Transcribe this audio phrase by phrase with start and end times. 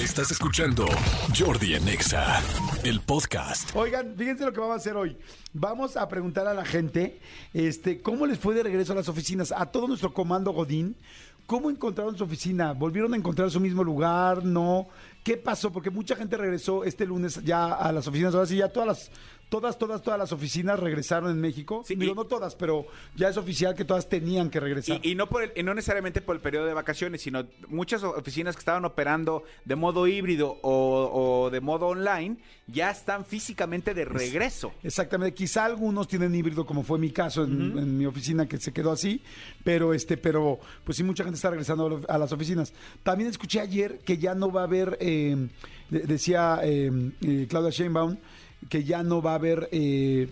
[0.00, 0.86] Estás escuchando
[1.38, 2.40] Jordi en Exa,
[2.84, 3.76] el podcast.
[3.76, 5.14] Oigan, fíjense lo que vamos a hacer hoy.
[5.52, 7.20] Vamos a preguntar a la gente
[7.52, 10.96] este, cómo les fue de regreso a las oficinas, a todo nuestro comando Godín.
[11.44, 12.72] ¿Cómo encontraron su oficina?
[12.72, 14.42] ¿Volvieron a encontrar su mismo lugar?
[14.42, 14.88] ¿No?
[15.22, 15.70] ¿Qué pasó?
[15.72, 18.34] Porque mucha gente regresó este lunes ya a las oficinas.
[18.34, 19.10] Ahora sí, ya todas las,
[19.50, 21.82] todas, todas, todas las oficinas regresaron en México.
[21.86, 22.86] Sí, Digo, y- no todas, pero
[23.16, 24.98] ya es oficial que todas tenían que regresar.
[25.02, 28.02] Y, y no por el- y no necesariamente por el periodo de vacaciones, sino muchas
[28.02, 33.94] oficinas que estaban operando de modo híbrido o, o de modo online ya están físicamente
[33.94, 34.72] de regreso.
[34.84, 38.72] Exactamente, quizá algunos tienen híbrido, como fue mi caso en, en mi oficina que se
[38.72, 39.20] quedó así,
[39.64, 42.72] pero este, pero pues sí mucha gente está regresando a las oficinas.
[43.02, 46.90] También escuché ayer que ya no va a haber, eh, de- decía eh,
[47.22, 48.16] eh, Claudia Sheinbaum,
[48.68, 50.28] que ya no va a haber eh,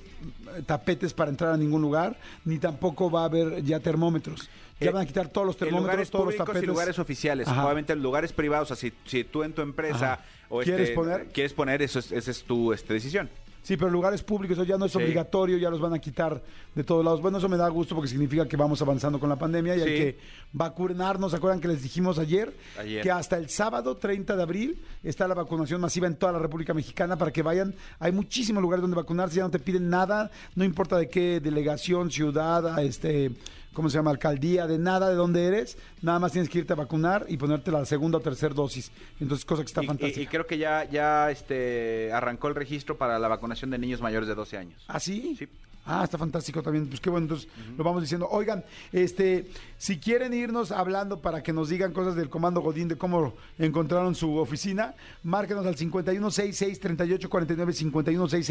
[0.66, 4.48] tapetes para entrar a ningún lugar, ni tampoco va a haber ya termómetros.
[4.80, 6.62] Ya Eh, van a quitar todos los termómetros, todos los públicos tapetes.
[6.62, 7.48] y lugares oficiales.
[7.48, 7.64] Ajá.
[7.64, 10.24] Obviamente en lugares privados, o sea, si, si tú en tu empresa Ajá.
[10.50, 11.26] o ¿Quieres este, poner?
[11.32, 13.28] quieres poner, eso es, esa es tu este, decisión.
[13.62, 14.98] Sí, pero lugares públicos eso ya no es Sí.
[14.98, 16.42] obligatorio, ya los van a quitar
[16.74, 17.20] de todos lados.
[17.20, 19.86] Bueno, eso me da gusto porque significa que vamos avanzando con la pandemia y hay
[19.86, 20.18] que
[20.52, 21.30] vacunarnos.
[21.32, 22.52] ¿Se acuerdan que les dijimos ayer?
[22.78, 23.02] Ayer.
[23.02, 26.72] Que hasta el sábado 30 de abril está la vacunación masiva en toda la República
[26.74, 27.74] Mexicana para que vayan.
[27.98, 32.10] Hay muchísimos lugares donde vacunarse, ya no te piden nada, no importa de qué delegación,
[32.10, 33.32] ciudad, este,
[33.72, 34.10] ¿cómo se llama?
[34.10, 35.76] Alcaldía, de nada, de dónde eres.
[36.02, 38.90] Nada más tienes que irte a vacunar y ponerte la segunda o tercera dosis.
[39.20, 40.20] Entonces, cosa que está Y, y- fantástica.
[40.20, 44.28] y creo que ya, ya este, arrancó el registro para la vacunación de niños mayores
[44.28, 44.84] de 12 años.
[44.88, 45.34] ¿Ah, sí?
[45.38, 45.48] Sí.
[45.90, 46.86] Ah, está fantástico también.
[46.86, 48.28] Pues qué bueno, entonces lo vamos diciendo.
[48.30, 49.46] Oigan, este,
[49.78, 54.14] si quieren irnos hablando para que nos digan cosas del Comando Godín, de cómo encontraron
[54.14, 57.72] su oficina, márquenos al 5166-3849,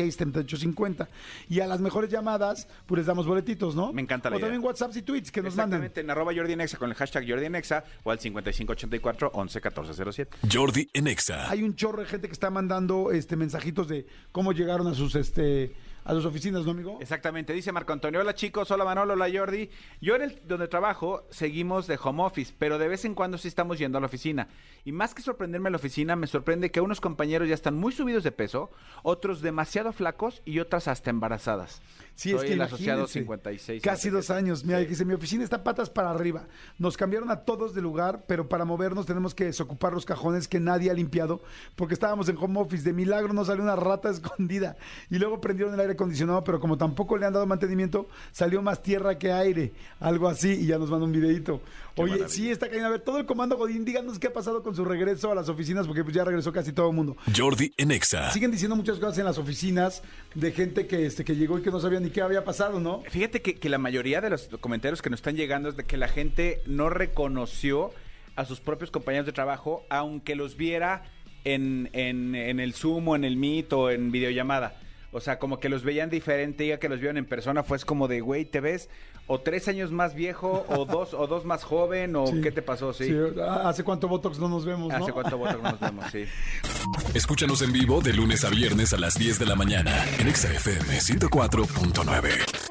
[0.02, 1.08] 5166-3850.
[1.50, 3.94] Y a las mejores llamadas, pues les damos boletitos, ¿no?
[3.94, 4.48] Me encanta la O idea.
[4.48, 5.80] también WhatsApps y tweets que nos manden.
[5.84, 9.32] Exactamente, en arroba Jordi en Exa con el hashtag Jordi en Exa o al 5584
[9.34, 10.38] 11 14 07.
[10.52, 11.50] Jordi en Exa.
[11.50, 15.16] Hay un chorro de gente que está mandando este mensajitos de cómo llegaron a sus
[15.16, 15.76] este
[16.08, 16.98] a sus oficinas, ¿no, amigo?
[17.02, 19.70] Exactamente, dice Marco Antonio, hola chicos, hola Manolo, hola Jordi.
[20.00, 23.50] Yo en el donde trabajo seguimos de home office, pero de vez en cuando sí
[23.50, 24.48] estamos yendo a la oficina.
[24.86, 27.92] Y más que sorprenderme a la oficina, me sorprende que unos compañeros ya están muy
[27.92, 28.72] subidos de peso,
[29.04, 31.82] otros demasiado flacos y otras hasta embarazadas.
[32.16, 33.84] Sí, Soy es que el asociado imagínense, 56.
[33.84, 34.64] Casi dos años.
[34.64, 36.48] Mira, dice, mi oficina está patas para arriba.
[36.80, 40.60] Nos cambiaron a todos de lugar, pero para movernos tenemos que desocupar los cajones que
[40.60, 41.44] nadie ha limpiado,
[41.76, 42.84] porque estábamos en home office.
[42.84, 44.78] De milagro nos salió una rata escondida.
[45.12, 48.82] Y luego prendieron el aire acondicionado, pero como tampoco le han dado mantenimiento, salió más
[48.82, 49.74] tierra que aire.
[50.00, 51.62] Algo así, y ya nos mandó un videito.
[51.96, 52.30] Qué Oye, maravilla.
[52.30, 52.88] sí, está cayendo.
[52.88, 55.50] A ver, todo el comando Godín, díganos qué ha pasado con su regreso a las
[55.50, 57.18] oficinas, porque pues ya regresó casi todo el mundo.
[57.36, 58.32] Jordi en Exa.
[58.32, 60.04] Siguen diciendo muchas cosas en las oficinas
[60.36, 63.02] de gente que, este, que llegó y que no sabía ni qué había pasado, ¿no?
[63.10, 65.98] Fíjate que, que la mayoría de los comentarios que nos están llegando es de que
[65.98, 67.92] la gente no reconoció
[68.36, 71.04] a sus propios compañeros de trabajo, aunque los viera
[71.44, 74.80] en, en, en el Zoom o en el Meet o en videollamada.
[75.12, 77.86] O sea, como que los veían diferente, ya que los vieron en persona, fue es
[77.86, 78.90] como de, güey, ¿te ves
[79.26, 82.42] o tres años más viejo o dos o dos más joven o Sí.
[82.42, 82.94] qué te pasó?
[82.94, 83.06] Sí.
[83.06, 83.16] Sí,
[83.64, 84.96] ¿Hace cuánto Botox no nos vemos, no?
[85.04, 86.06] ¿Hace cuánto votos nos vemos?
[86.12, 86.26] Sí.
[87.14, 90.52] Escúchanos en vivo de lunes a viernes a las 10 de la mañana en Exa
[90.54, 92.67] FM 104.9.